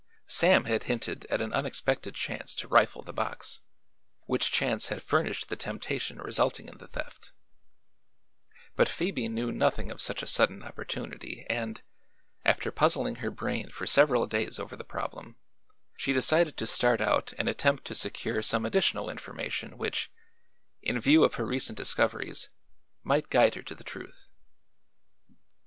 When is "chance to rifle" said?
2.15-3.03